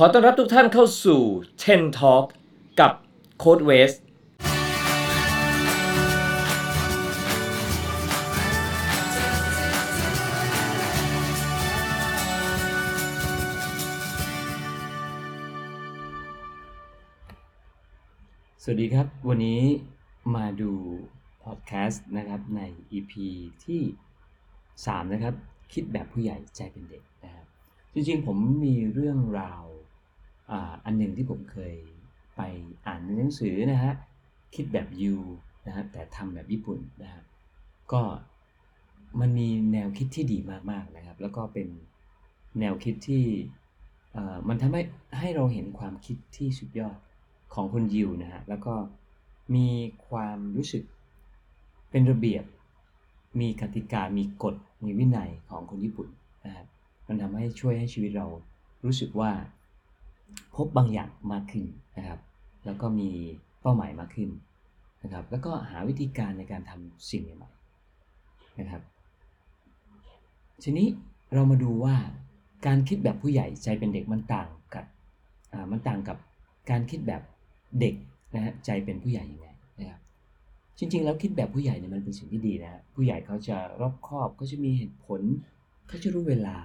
[0.00, 1.22] ขอต้อนรับทุกท่านเข้าสู่
[1.62, 2.24] 10 Talk
[2.80, 2.92] กับ
[3.38, 3.94] โค้ดเวสส
[18.68, 19.62] วัสดีครับ วันนี้
[20.34, 20.72] มาดู
[21.42, 22.60] พอดแคสต์นะครับใน
[22.92, 23.12] EP
[23.64, 23.82] ที่
[24.46, 25.34] 3 นะครับ
[25.72, 27.46] คิดแบบผู้ใหญ่ใจเป็นเด็กนะครับ
[27.94, 29.64] จริงๆ ผมมีเรื่องราว
[30.84, 31.74] อันหนึ่งที่ผมเคย
[32.36, 32.40] ไป
[32.86, 33.94] อ่านในหนังสือนะฮะ
[34.54, 35.14] คิดแบบยู
[35.66, 37.22] นะฮะแต่ทำแบบญี่ปุ่นนะฮะ
[37.92, 38.02] ก็
[39.20, 40.38] มันมีแนวคิดที่ดี
[40.70, 41.68] มากๆนะครับ แล้วก็เป็น
[42.60, 43.24] แนวคิดที่
[44.48, 44.82] มันทำให้
[45.18, 46.96] ให้เราเห็นความคิดที่สุดยอด
[47.54, 48.74] ของคนยิวนะฮะแล้วก็
[49.54, 49.68] มี
[50.08, 50.84] ความรู้สึก
[51.90, 52.44] เป็นระเบียบ
[53.40, 56.08] มีกติกา มีกฎ มีวินัยของคนญี่ปุ่น
[56.44, 56.66] นะครับ
[57.06, 58.26] มันทำให้ช่วยให้ชีวิตเรา
[58.84, 59.30] รู้สึกว่า
[60.56, 61.64] พบบางอย่างมากขึ้น
[61.98, 62.20] นะครับ
[62.66, 63.10] แล้วก็มี
[63.60, 64.30] เป้าหมายมากขึ้น
[65.02, 68.82] นะครับ แล้วก็หาวิธีการในการทำสิ่งใหม่ๆนะครับ
[70.62, 70.88] ทีนี้
[71.34, 71.96] เรามาดูว่า
[72.66, 74.84] การคิดแบบผู้ใหญ่ใจเป็นเด็กมันต่างกับ
[75.70, 76.18] มันต่างกับ
[76.70, 77.22] การคิดแบบ
[77.80, 77.94] เด็ก
[78.34, 79.48] นะฮะใจเป็นผู้ใหญ่ยังไง
[79.80, 80.00] นะครับ
[80.78, 85.20] จริงๆแล้วคิดแบบผู้ใหญ่เนี่ยมันเป็นสิ่งที่ดีนะฮะผู้ใหญ่เขาจะรอบคอบเขาจะมีเหตุผล
[85.88, 86.56] เขาจะรู้เวลา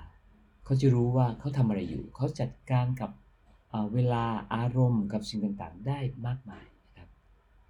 [0.65, 3.11] เขาจะรู้ว่าเขาทำอะไรอยู่ เขาจัดการกับ
[3.93, 4.23] เวลา
[4.55, 7.09] อารมณ์กับสิ่งต่างๆ ได้มากมายนะครับ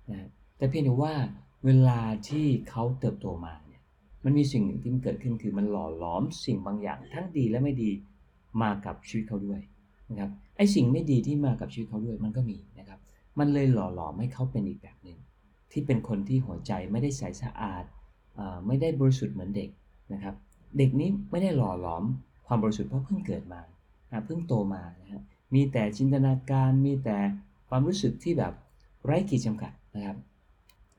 [0.10, 1.14] นะแต่เพียงแต่ว่า
[1.66, 3.82] เวลาที่เขาเติบโตมาเนี่ย
[4.24, 7.92] มันมีสิ่งหนึ่งที่มันเกิดขึ้นคือมันหล่อหลอมสิ่งบางอย่างทั้งดีและไม่ดี
[8.62, 9.62] มากับชีวิตเขาด้วย
[10.10, 13.00] นะครับไอ้สิ่งไม่ดีที่มากับชีวิตเขาด้วยมันก็มีนะครับ
[13.40, 15.18] มันเลยหล่อหลอมให้เขาเป็นอีกแบบหนึ่ง
[15.72, 17.84] ที่เป็นคนที่หัวใจไม่ได้ใสสะอาด
[18.40, 19.70] อไม่ได้บริสุทธิ์เหมือนเด็ก
[20.14, 20.36] นะครับ
[20.78, 22.04] เด็กนี้ไม่ได้หล่อหลอม
[22.48, 23.62] ความบริสุทธิ์เพราะเพิ่งเกิดมา
[24.26, 25.22] เพิ่งโตมานะฮะ
[25.54, 27.18] มีแต่จินตนาการ มีแต่
[27.70, 28.54] ความรู้สึกที่แบบ
[29.04, 30.18] ไร้ขีดจำกัดนะครับ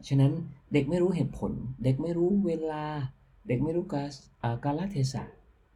[0.08, 0.32] ฉะนั้น
[0.72, 1.52] เด็กไม่รู้เหตุผล
[1.84, 2.84] เด็กไม่รู้เวลา
[3.48, 5.22] เด็กไม่รู้กาลาลเทศะ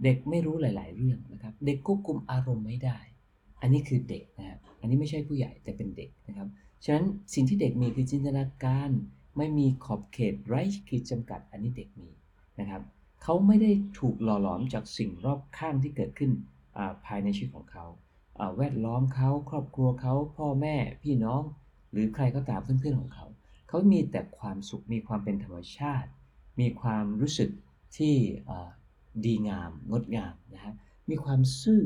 [0.04, 2.98] เด็กไม่รู้หลาย ๆ เรื่องนะครับ เด็กควบคุมอารมณ์ไม่ได้
[3.60, 6.48] อันนี้คือเด็กนะครับ อันนี้ไม่ใช่ผู้ใหญ่แต่เป็นเด็กนะครับ
[6.84, 8.90] ฉะนั้นสิ่งที่เด็กมีคือจินตนาการ
[9.36, 12.10] ไม่มีขอบเขตไร้ขีดจำกัด อันนี้เด็กมี
[12.60, 12.82] นะครับ
[13.22, 16.30] เขาไม่ได้ถูกหล่อหลอมจากสิ่งรอบข้างที่เกิดขึ้น
[17.06, 17.84] ภายในชีวิตของเขา
[18.56, 21.42] แวดล้อมเขาครอบครัวเขาพ่อแม่พี่น้อง
[21.92, 23.26] หรือใครก็ตามเพื่อนๆของเขา
[23.68, 26.10] เขามีแต่ความสุขมีความเป็นธรรมชาติ
[26.60, 27.50] มีความรู้สึก
[27.96, 28.14] ที่
[29.24, 30.74] ดีงามงดงามนะฮะ
[31.10, 31.82] มีความซื่อ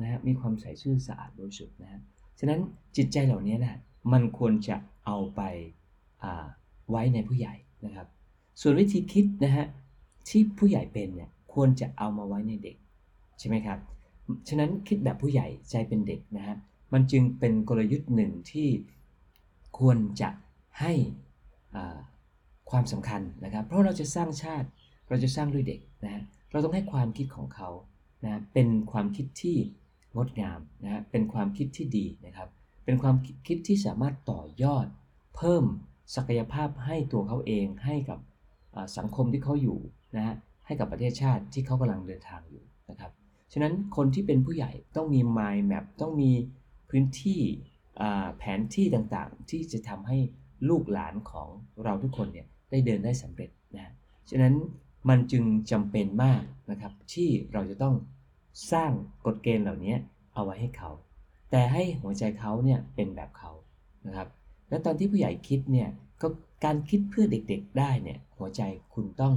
[0.00, 2.00] นะฮะมีความใส่ซื่อสะอาดบริสุทธิ์นะฮะ
[2.38, 2.60] ฉะนั้น
[2.96, 3.80] จิตใจเหล่านี้นะ
[4.12, 6.46] มันควรจะเอาไปา
[6.90, 8.06] ไว้ในผู้ใหญ่นะครับ
[8.60, 9.66] ส่วนวิธีคิดนะฮะ
[10.28, 12.76] ที่ผู้ใหญ่เป็นเนี่ยควรจะเอามาไว้ในเด็ก
[13.38, 13.78] ใช่ไหมครับ
[14.48, 16.56] ฉะนั้นคิดแบบผู้ใหญ่ใจเป็นเด็กนะฮะ
[16.92, 18.68] มันจึงเป็นกลยุทธ์หนึ่งที่
[19.78, 20.30] ควรจะ
[20.80, 20.92] ให้
[22.70, 24.68] ความสำคัญนะครับ เพราะเราจะสร้างชาติ
[25.08, 27.70] เราจะสร้างด้วยเด็กนะฮะเราต้องให้ความคิดของเขา
[28.24, 29.56] นะเป็นความคิดที่
[30.16, 32.48] งดงามนะฮะเป็นความคิดที่ดีนะครับ
[32.84, 33.16] เป็นความ
[33.46, 34.86] คิดที่สามารถต่อยอด
[35.36, 35.64] เพิ่ม
[36.16, 38.18] ศักยภาพให้ตัวเขาเองให้กับ
[38.98, 39.78] สังคมที่เขาอยู่
[40.16, 40.34] นะฮะ
[40.66, 43.12] ให้กับประเทศชาติที่เขากำลังเดินทางอยู่นะครับ
[43.52, 46.32] ฉะนั้นคนที่เป็นผู้ใหญ่ต้องมี mind map ต้องมี
[46.90, 47.40] พื้นที่
[48.38, 50.18] แผนที่ต่างๆ ที่จะทำให้
[50.68, 51.48] ลูกหลานของ
[51.84, 53.92] เราทุกคนเนี่ยได้เดินได้สำเร็จนะ
[54.30, 54.54] ฉะนั้น
[55.08, 57.94] มันจึงจำเป็นมากนะครับ ที่เราจะต้อง
[58.72, 58.90] สร้าง
[59.26, 59.94] กฎเกณฑ์เหล่านี้
[60.34, 60.90] เอาไว้ให้เขา
[61.50, 63.50] แต่ให้หัวใจเขาเนี่ยเป็นแบบเขา
[64.06, 64.28] นะครับ
[64.68, 65.88] และตอนที่ผู้ใหญ่คิดเนี่ย
[66.22, 66.28] ก็
[66.64, 68.62] การคิดเพื่อเด็กๆได้เนี่ยหัวใจ
[68.94, 69.34] คุณต้อง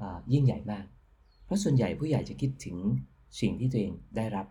[0.00, 0.02] อ
[0.32, 0.84] ยิ่งใหญ่มาก
[1.44, 2.76] เพราะส่วนใหญ่ผู้ใหญ่จะคิดถึง
[3.40, 4.46] สิ่งที่ตัวเองได้รับ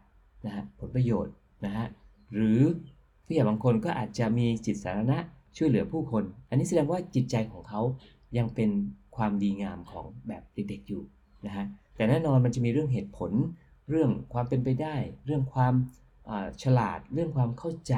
[0.45, 1.33] นะฮะผลประโยชน์
[1.65, 1.87] นะฮะ
[2.33, 2.61] หรือ
[3.25, 5.19] ผู้ใหญ่บางคนก็อาจจะมีจิตสาธารณะ
[5.57, 7.81] ช่วยเหลือผู้คน อันนี้แสดงว่าจิตใจของเขา
[8.37, 8.69] ยังเป็น
[9.15, 11.03] ความดีงามของแบบเด็กๆอยู่
[11.45, 13.31] นะฮะแต่แน่นอนมันจะมีเรื่องเหตุผล
[13.89, 14.95] เรื่องความเป็นไปได้
[15.25, 15.73] เรื่องความ
[16.63, 17.95] ฉลาด เรื่องความเข้าใจ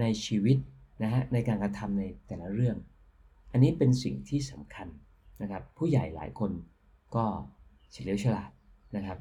[0.00, 0.56] ในชีวิต
[1.02, 2.76] นะฮะในการกระทำในแต่ละเรื่อง
[3.52, 4.88] อันนี้เป็นสิ่งที่สำคัญ
[5.42, 6.50] นะครับ ผู้ใหญ่หลายคน
[7.14, 7.24] ก็
[7.92, 8.50] เฉลียวฉลาด
[8.96, 9.18] นะครับ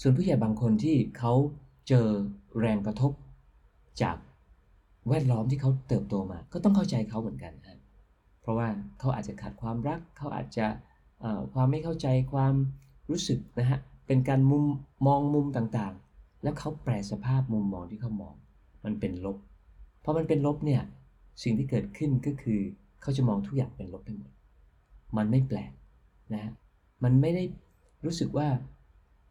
[0.00, 1.32] ส่วนผู้ใหญ่บางคนที่เขา
[1.88, 2.08] เจอ
[2.60, 3.12] แรงกระทบ
[4.02, 4.16] จาก
[5.08, 7.78] แวดล้อมที่เขาเติบโตมา ก็ต้องเข้าใจเขาเหมือนกันนะครับ
[8.40, 8.68] เพราะว่า
[8.98, 10.66] เขาอาจจะขาดความรัก เขาอาจจะ
[11.54, 12.54] ความไม่เข้าใจความ
[13.10, 14.64] รู้สึกนะฮะ เป็นการมุม
[15.06, 18.34] มองมุมต่างๆ แล้วเขาแปลสภาพมุมมองที่เขามอง
[18.84, 19.38] มันเป็นลบ
[20.04, 20.82] พอมันเป็นลบเนี่ย
[21.42, 22.60] สิ่งที่เกิดขึ้นก็คือ
[23.02, 24.30] เขาจะมองทุกอย่างเป็นลบไปหมด
[25.16, 25.72] มันไม่แปลก
[26.32, 26.52] นะฮะ
[27.04, 27.44] มันไม่ได้
[28.04, 28.48] รู้สึกว่า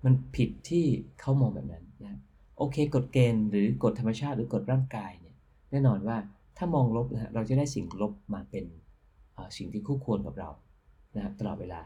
[0.06, 0.86] มันผิดที่
[1.20, 2.20] เขามองแบบนั้นนะ
[2.58, 5.36] โอเคกฎเกณฑ์หรือกฎธรรมชาติหรือกฎร่างกายเนี่ย
[5.72, 6.18] แน่นอนว่า
[6.58, 8.66] ถ้ามองลบนะฮะเราจะได้สิ่งลบมาเป็น
[9.58, 10.50] สิ่งที่คู่ควรกับเรา
[11.16, 11.82] นะครับตลอดเวลา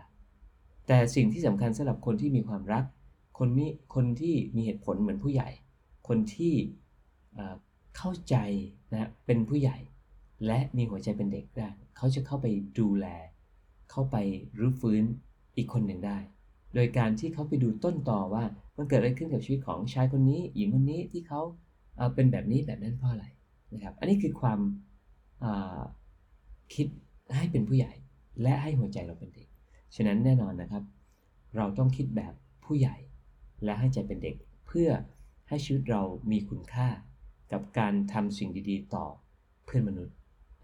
[0.87, 2.83] แต่สิ่งที่สำคัญสำหรับคนที่มีความรัก
[3.37, 5.49] คนมีคนที่มีเหตุผลเหมือนผู้ใหญ่
[6.07, 6.53] คนที่
[7.97, 8.35] เข้าใจ
[8.91, 9.77] นะฮะเป็นผู้ใหญ่
[10.47, 12.47] และมีหัวใจเป็นเด็กได้เขาจะเข้าไป
[12.79, 13.07] ดูแล
[13.91, 14.15] เข้าไป
[14.59, 15.03] รื้อฟื้น
[15.57, 16.17] อีกคนหนึ่งได้
[16.75, 18.43] โดยการที่เขาไปดูต้นต่อว่า
[18.77, 21.41] มันเกิดอะไรขึ้นกับชีวิตของชายคนนี้ หญิงคนนี้ที่เขา
[22.15, 23.25] เป็นแบบนี้แบบนั้นเพราะอะไร
[23.73, 24.59] นะครับ อันนี้คือความ
[26.75, 26.87] คิด
[27.35, 27.93] ให้เป็นผู้ใหญ่
[28.41, 29.47] และให้หัวใจเราเป็นเด็ก
[29.95, 30.83] ฉะนั้นแน่นอนนะครับ
[31.55, 32.33] เราต้องคิดแบบ
[32.65, 32.95] ผู้ใหญ่
[33.63, 34.35] และให้ใจเป็นเด็ก
[34.67, 34.89] เพื่อ
[35.49, 36.01] ให้ชีวิตเรา
[36.31, 36.87] มีคุณค่า
[37.51, 39.05] กับการทำสิ่งดีๆ ต่อ
[39.65, 40.15] เพื่อนมนุษย์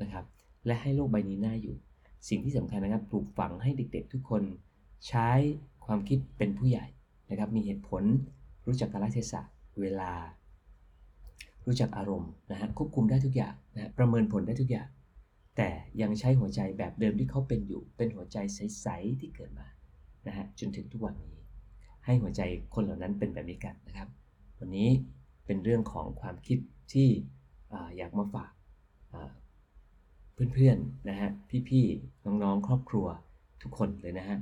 [0.01, 0.25] นะครับ
[0.65, 1.75] และให้โลกใบนี้น่าอยู่
[2.29, 4.43] สิ่งที่สำคัญนะครับปลูกฝังให้เด็กๆ ทุกคน
[5.07, 5.29] ใช้
[5.85, 6.85] ความคิดเป็นผู้ใหญ่
[7.29, 8.03] นะครับ มีเหตุผล
[8.67, 9.41] รู้จักกาลเทศะ
[9.81, 10.11] เวลา
[11.65, 14.87] รู้จักอารมณ์นะฮะควบคุมได้ทุกอย่างนะฮะประเมินผลได้ทุกอย่าง
[15.57, 15.69] แต่
[16.01, 19.67] ยังใช้หัวใจแบบเดิมที่เขาเป็นอยู่ เป็นหัวใจใสๆที่เกิดมา
[20.27, 21.35] นะฮะจนถึงทุกวันนี้
[22.05, 22.41] ให้หัวใจ
[22.73, 24.09] คนเหล่านั้นเป็นแบบนี้กันนะครับ
[24.59, 24.89] วันนี้
[25.45, 26.59] เป็นเรื่องของความคิด
[26.93, 27.09] ที่
[27.71, 28.51] ออยากมาฝาก
[30.53, 31.29] เพื่อนๆนะฮะ
[31.69, 33.05] พี่ๆน้องๆ ครอบครัว
[33.61, 34.37] ทุกคนเลยนะฮะ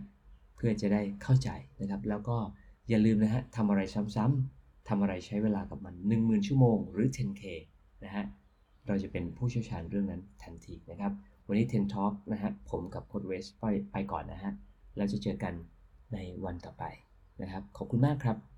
[0.65, 1.49] พื่อจะได้เข้าใจ
[1.81, 2.37] นะครับ แล้วก็
[2.89, 3.81] อย่าลืมนะฮะทำอะไร
[4.15, 7.43] ซ้ำๆทำอะไรใช้เวลากับมัน 10,000 ชั่วโมงหรือ 10K
[8.03, 8.25] นะฮะ
[8.87, 11.11] เราจะเป็นผู้เชี่ยวชาญเรื่องนั้นทันทีนะครับ
[11.47, 14.51] วันนี้ 10 Talk นะฮะผมกับโค้ดเวสไปไปก่อนนะฮะ
[14.95, 15.53] แล้วจะเจอกัน
[16.13, 16.83] ในวันต่อไป
[17.41, 18.52] นะครับ ขอบคุณมากครับ